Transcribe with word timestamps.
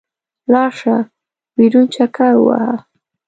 لاړ 0.53 0.71
شه، 0.79 0.95
بېرون 1.55 1.85
چکر 1.95 2.33
ووهه. 2.37 2.73